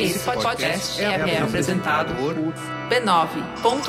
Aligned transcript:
Esse 0.00 0.20
podcast 0.20 1.02
é, 1.02 1.06
é 1.06 1.42
apresentado 1.42 2.14
por 2.14 2.34
b9.com.br. 2.88 3.88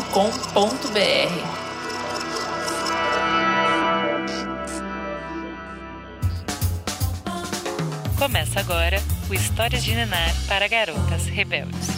Começa 8.17 8.59
agora 8.59 8.98
o 9.30 9.34
Histórias 9.35 9.84
de 9.84 9.93
Nenar 9.93 10.34
para 10.48 10.67
Garotas 10.67 11.27
Rebeldes. 11.27 11.89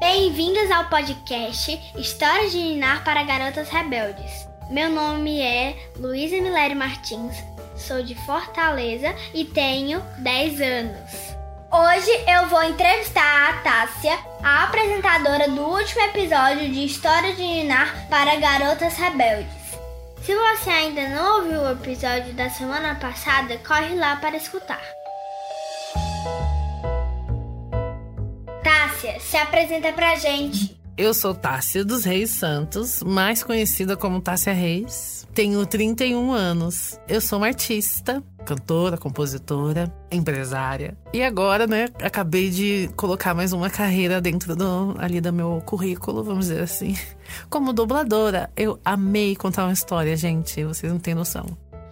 Bem-vindas 0.00 0.70
ao 0.70 0.86
podcast 0.86 1.78
Histórias 1.96 2.50
de 2.52 2.58
Ninar 2.58 3.04
para 3.04 3.22
Garotas 3.24 3.68
Rebeldes. 3.68 4.48
Meu 4.70 4.88
nome 4.90 5.38
é 5.38 5.76
Luísa 5.98 6.36
Milério 6.36 6.76
Martins, 6.76 7.36
sou 7.76 8.02
de 8.02 8.14
Fortaleza 8.26 9.14
e 9.34 9.44
tenho 9.44 10.00
10 10.18 10.60
anos. 10.60 11.32
Hoje 11.70 12.10
eu 12.28 12.48
vou 12.48 12.62
entrevistar 12.64 13.48
a 13.48 13.52
Tássia, 13.62 14.18
a 14.42 14.64
apresentadora 14.64 15.48
do 15.48 15.62
último 15.62 16.02
episódio 16.02 16.68
de 16.70 16.84
História 16.84 17.34
de 17.34 17.42
Ninar 17.42 18.08
para 18.10 18.36
Garotas 18.36 18.94
Rebeldes. 18.96 19.62
Se 20.22 20.34
você 20.34 20.70
ainda 20.70 21.08
não 21.08 21.38
ouviu 21.38 21.62
o 21.62 21.72
episódio 21.72 22.32
da 22.34 22.50
semana 22.50 22.94
passada, 22.96 23.58
corre 23.66 23.94
lá 23.94 24.16
para 24.16 24.36
escutar. 24.36 24.82
Tássia, 28.62 29.18
se 29.18 29.36
apresenta 29.36 29.92
pra 29.92 30.14
gente. 30.16 30.81
Eu 30.96 31.14
sou 31.14 31.34
Tássia 31.34 31.82
dos 31.82 32.04
Reis 32.04 32.30
Santos, 32.30 33.02
mais 33.02 33.42
conhecida 33.42 33.96
como 33.96 34.20
Tássia 34.20 34.52
Reis. 34.52 35.26
Tenho 35.34 35.64
31 35.64 36.30
anos. 36.32 37.00
Eu 37.08 37.18
sou 37.18 37.38
uma 37.38 37.46
artista, 37.46 38.22
cantora, 38.44 38.98
compositora, 38.98 39.90
empresária. 40.10 40.94
E 41.10 41.22
agora, 41.22 41.66
né, 41.66 41.86
acabei 42.02 42.50
de 42.50 42.90
colocar 42.94 43.32
mais 43.32 43.54
uma 43.54 43.70
carreira 43.70 44.20
dentro 44.20 44.54
do, 44.54 44.94
ali 44.98 45.18
do 45.18 45.32
meu 45.32 45.62
currículo, 45.64 46.22
vamos 46.22 46.48
dizer 46.48 46.62
assim. 46.62 46.94
Como 47.48 47.72
dubladora, 47.72 48.50
eu 48.54 48.78
amei 48.84 49.34
contar 49.34 49.64
uma 49.64 49.72
história, 49.72 50.14
gente, 50.14 50.62
vocês 50.62 50.92
não 50.92 51.00
têm 51.00 51.14
noção. 51.14 51.46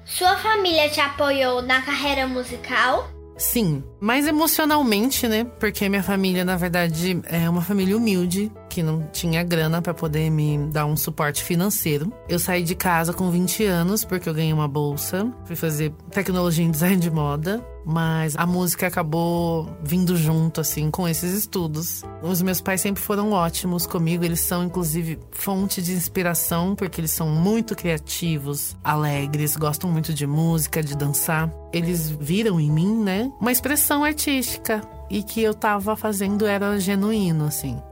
Sua 0.05 0.37
família 0.37 0.91
te 0.91 1.01
apoiou 1.01 1.62
na 1.62 1.81
carreira 1.81 2.27
musical? 2.27 3.09
Sim, 3.39 3.83
mais 4.01 4.27
emocionalmente, 4.27 5.29
né? 5.29 5.45
Porque 5.45 5.89
minha 5.89 6.03
família, 6.03 6.45
na 6.45 6.56
verdade, 6.56 7.20
é 7.25 7.48
uma 7.48 7.62
família 7.62 7.97
humilde, 7.97 8.51
que 8.69 8.83
não 8.83 9.03
tinha 9.12 9.42
grana 9.42 9.83
para 9.83 9.92
poder 9.92 10.31
me 10.31 10.57
dar 10.69 10.87
um 10.87 10.97
suporte 10.97 11.42
financeiro. 11.42 12.11
Eu 12.29 12.39
saí 12.39 12.62
de 12.62 12.75
casa 12.75 13.12
com 13.12 13.31
20 13.31 13.65
anos 13.65 14.05
porque 14.05 14.29
eu 14.29 14.34
ganhei 14.34 14.53
uma 14.53 14.69
bolsa, 14.69 15.31
fui 15.45 15.57
fazer 15.57 15.92
tecnologia 16.11 16.65
em 16.65 16.70
design 16.70 16.97
de 16.97 17.11
moda, 17.11 17.62
mas 17.84 18.37
a 18.37 18.47
música 18.47 18.87
acabou 18.87 19.69
vindo 19.83 20.17
junto 20.17 20.61
assim 20.61 20.91
com 20.91 21.09
esses 21.09 21.35
estudos. 21.35 22.05
Os 22.23 22.41
meus 22.42 22.61
pais 22.61 22.81
sempre 22.81 23.03
foram 23.03 23.33
ótimos 23.33 23.87
comigo, 23.87 24.25
eles 24.25 24.41
são 24.41 24.62
inclusive 24.62 25.19
fonte 25.33 25.83
de 25.83 25.92
inspiração 25.92 26.77
porque 26.77 27.01
eles 27.01 27.11
são 27.11 27.29
muito 27.29 27.75
criativos, 27.75 28.77
alegres, 28.85 29.57
gostam 29.57 29.91
muito 29.91 30.14
de 30.14 30.27
música, 30.27 30.83
de 30.83 30.97
dançar. 30.97 31.51
Eles 31.73 32.11
viram 32.11 32.61
em 32.61 32.70
mim, 32.70 33.03
né, 33.03 33.33
uma 33.41 33.51
expressão 33.53 33.89
artística 33.98 34.80
e 35.10 35.22
que 35.22 35.42
eu 35.42 35.52
tava 35.52 35.96
fazendo 35.96 36.46
era 36.46 36.78
genuíno 36.78 37.46
assim. 37.46 37.83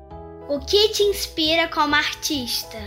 O 0.49 0.61
que 0.61 0.89
te 0.91 1.03
inspira 1.03 1.69
como 1.69 1.95
artista? 1.95 2.79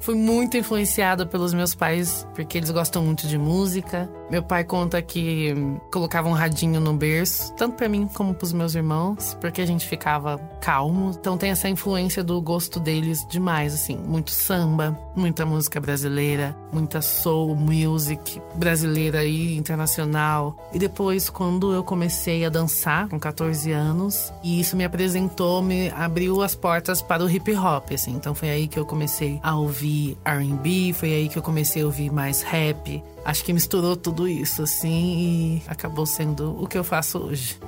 Fui 0.00 0.14
muito 0.14 0.56
influenciada 0.56 1.26
pelos 1.26 1.52
meus 1.52 1.74
pais, 1.74 2.26
porque 2.34 2.56
eles 2.56 2.70
gostam 2.70 3.04
muito 3.04 3.28
de 3.28 3.36
música. 3.36 4.10
Meu 4.30 4.42
pai 4.42 4.64
conta 4.64 5.02
que 5.02 5.54
colocava 5.92 6.28
um 6.28 6.32
radinho 6.32 6.80
no 6.80 6.94
berço, 6.94 7.52
tanto 7.54 7.76
para 7.76 7.88
mim 7.88 8.08
como 8.14 8.32
para 8.32 8.44
os 8.46 8.52
meus 8.52 8.74
irmãos, 8.74 9.36
porque 9.40 9.60
a 9.60 9.66
gente 9.66 9.86
ficava 9.86 10.38
calmo. 10.62 11.10
Então 11.18 11.36
tem 11.36 11.50
essa 11.50 11.68
influência 11.68 12.24
do 12.24 12.40
gosto 12.40 12.80
deles 12.80 13.26
demais, 13.28 13.74
assim, 13.74 13.96
muito 13.98 14.30
samba, 14.30 14.98
muita 15.14 15.44
música 15.44 15.78
brasileira, 15.78 16.56
muita 16.72 17.02
soul 17.02 17.54
music 17.54 18.40
brasileira 18.54 19.24
e 19.24 19.56
internacional. 19.56 20.56
E 20.72 20.78
depois 20.78 21.28
quando 21.28 21.74
eu 21.74 21.84
comecei 21.84 22.44
a 22.46 22.48
dançar 22.48 23.06
com 23.08 23.18
14 23.18 23.70
anos, 23.72 24.32
e 24.42 24.60
isso 24.60 24.76
me 24.76 24.84
apresentou, 24.84 25.60
me 25.60 25.90
abriu 25.90 26.40
as 26.40 26.54
portas 26.54 27.02
para 27.02 27.22
o 27.22 27.28
hip 27.28 27.52
hop, 27.54 27.92
assim. 27.92 28.12
Então 28.12 28.34
foi 28.34 28.48
aí 28.48 28.66
que 28.66 28.78
eu 28.78 28.86
comecei 28.86 29.38
a 29.42 29.56
ouvir 29.56 29.89
ouvir 29.90 30.16
RB, 30.24 30.92
foi 30.92 31.12
aí 31.12 31.28
que 31.28 31.36
eu 31.36 31.42
comecei 31.42 31.82
a 31.82 31.86
ouvir 31.86 32.10
mais 32.12 32.42
rap. 32.42 33.02
Acho 33.24 33.44
que 33.44 33.52
misturou 33.52 33.96
tudo 33.96 34.28
isso, 34.28 34.62
assim, 34.62 35.56
e 35.56 35.62
acabou 35.66 36.06
sendo 36.06 36.62
o 36.62 36.66
que 36.66 36.78
eu 36.78 36.84
faço 36.84 37.18
hoje. 37.18 37.58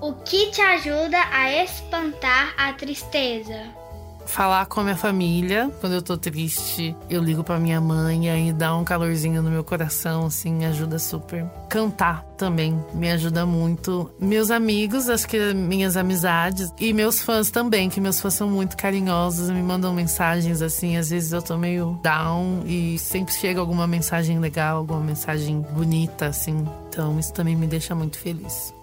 O 0.00 0.12
que 0.12 0.50
te 0.50 0.60
ajuda 0.60 1.18
a 1.32 1.64
espantar 1.64 2.54
a 2.56 2.72
tristeza? 2.74 3.83
Falar 4.26 4.66
com 4.66 4.80
a 4.80 4.84
minha 4.84 4.96
família. 4.96 5.70
Quando 5.80 5.94
eu 5.94 6.02
tô 6.02 6.16
triste, 6.16 6.94
eu 7.08 7.22
ligo 7.22 7.44
pra 7.44 7.58
minha 7.58 7.80
mãe 7.80 8.48
e 8.48 8.52
dá 8.52 8.74
um 8.76 8.84
calorzinho 8.84 9.42
no 9.42 9.50
meu 9.50 9.64
coração, 9.64 10.26
assim, 10.26 10.64
ajuda 10.64 10.98
super. 10.98 11.44
Cantar 11.68 12.24
também 12.36 12.82
me 12.92 13.10
ajuda 13.10 13.46
muito. 13.46 14.10
Meus 14.18 14.50
amigos, 14.50 15.08
acho 15.08 15.26
que 15.26 15.54
minhas 15.54 15.96
amizades 15.96 16.72
e 16.78 16.92
meus 16.92 17.22
fãs 17.22 17.50
também, 17.50 17.88
que 17.88 18.00
meus 18.00 18.20
fãs 18.20 18.34
são 18.34 18.48
muito 18.48 18.76
carinhosos, 18.76 19.50
me 19.50 19.62
mandam 19.62 19.92
mensagens 19.92 20.62
assim, 20.62 20.96
às 20.96 21.10
vezes 21.10 21.32
eu 21.32 21.42
tô 21.42 21.56
meio 21.56 21.98
down 22.02 22.62
e 22.66 22.98
sempre 22.98 23.34
chega 23.34 23.60
alguma 23.60 23.86
mensagem 23.86 24.38
legal, 24.38 24.78
alguma 24.78 25.00
mensagem 25.00 25.60
bonita 25.60 26.26
assim. 26.26 26.66
Então 26.88 27.18
isso 27.18 27.32
também 27.32 27.56
me 27.56 27.66
deixa 27.66 27.94
muito 27.94 28.18
feliz. 28.18 28.74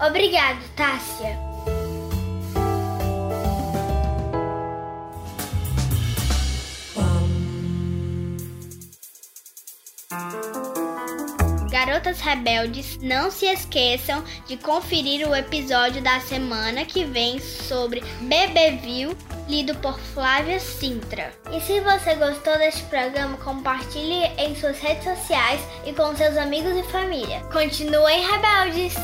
Obrigado, 0.00 0.58
Tássia. 0.74 1.49
Garotas 11.90 12.20
Rebeldes, 12.20 12.98
não 13.02 13.32
se 13.32 13.46
esqueçam 13.46 14.22
de 14.46 14.56
conferir 14.56 15.28
o 15.28 15.34
episódio 15.34 16.00
da 16.00 16.20
semana 16.20 16.84
que 16.84 17.04
vem 17.04 17.40
sobre 17.40 18.00
Bebeville, 18.20 19.16
lido 19.48 19.74
por 19.78 19.98
Flávia 19.98 20.60
Sintra. 20.60 21.32
E 21.50 21.60
se 21.60 21.80
você 21.80 22.14
gostou 22.14 22.56
deste 22.58 22.84
programa, 22.84 23.36
compartilhe 23.38 24.24
em 24.38 24.54
suas 24.54 24.78
redes 24.78 25.02
sociais 25.02 25.60
e 25.84 25.92
com 25.92 26.14
seus 26.14 26.36
amigos 26.36 26.76
e 26.76 26.84
família. 26.92 27.40
Continuem 27.52 28.24
rebeldes! 28.24 28.94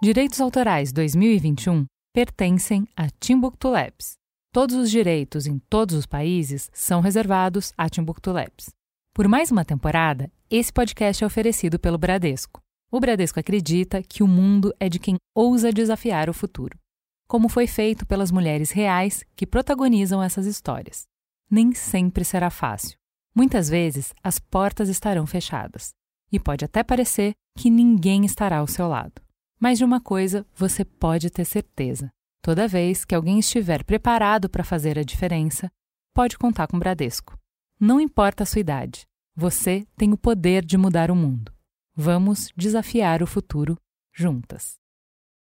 Direitos 0.00 0.40
Autorais 0.40 0.92
2021 0.92 1.86
pertencem 2.14 2.86
a 2.96 3.08
Timbuktu 3.18 3.68
Labs. 3.68 4.16
Todos 4.52 4.76
os 4.76 4.88
direitos 4.88 5.48
em 5.48 5.58
todos 5.68 5.96
os 5.96 6.06
países 6.06 6.70
são 6.72 7.00
reservados 7.00 7.72
a 7.76 7.88
Timbuktu 7.88 8.30
Labs. 8.30 8.77
Por 9.18 9.26
mais 9.26 9.50
uma 9.50 9.64
temporada, 9.64 10.30
esse 10.48 10.72
podcast 10.72 11.24
é 11.24 11.26
oferecido 11.26 11.76
pelo 11.76 11.98
Bradesco. 11.98 12.60
O 12.88 13.00
Bradesco 13.00 13.40
acredita 13.40 14.00
que 14.00 14.22
o 14.22 14.28
mundo 14.28 14.72
é 14.78 14.88
de 14.88 15.00
quem 15.00 15.16
ousa 15.34 15.72
desafiar 15.72 16.30
o 16.30 16.32
futuro, 16.32 16.78
como 17.26 17.48
foi 17.48 17.66
feito 17.66 18.06
pelas 18.06 18.30
mulheres 18.30 18.70
reais 18.70 19.24
que 19.34 19.44
protagonizam 19.44 20.22
essas 20.22 20.46
histórias. 20.46 21.02
Nem 21.50 21.74
sempre 21.74 22.24
será 22.24 22.48
fácil. 22.48 22.96
Muitas 23.34 23.68
vezes 23.68 24.14
as 24.22 24.38
portas 24.38 24.88
estarão 24.88 25.26
fechadas 25.26 25.90
e 26.30 26.38
pode 26.38 26.64
até 26.64 26.84
parecer 26.84 27.32
que 27.58 27.70
ninguém 27.70 28.24
estará 28.24 28.58
ao 28.58 28.68
seu 28.68 28.86
lado. 28.86 29.20
Mas 29.58 29.78
de 29.78 29.84
uma 29.84 30.00
coisa 30.00 30.46
você 30.54 30.84
pode 30.84 31.28
ter 31.28 31.44
certeza: 31.44 32.08
toda 32.40 32.68
vez 32.68 33.04
que 33.04 33.16
alguém 33.16 33.40
estiver 33.40 33.82
preparado 33.82 34.48
para 34.48 34.62
fazer 34.62 34.96
a 34.96 35.02
diferença, 35.02 35.68
pode 36.14 36.38
contar 36.38 36.68
com 36.68 36.76
o 36.76 36.80
Bradesco. 36.80 37.36
Não 37.80 38.00
importa 38.00 38.42
a 38.42 38.46
sua 38.46 38.60
idade, 38.60 39.07
você 39.40 39.86
tem 39.96 40.12
o 40.12 40.18
poder 40.18 40.64
de 40.64 40.76
mudar 40.76 41.12
o 41.12 41.14
mundo. 41.14 41.52
Vamos 41.94 42.52
desafiar 42.56 43.22
o 43.22 43.26
futuro 43.26 43.76
juntas. 44.12 44.74